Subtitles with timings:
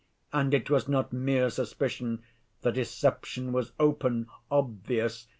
[0.33, 2.23] And it was not mere suspicion,
[2.63, 5.27] the deception was open, obvious.